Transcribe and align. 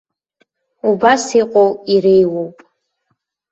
Убас 0.89 1.23
иҟоу 1.41 1.71
иреиуоуп. 1.93 2.57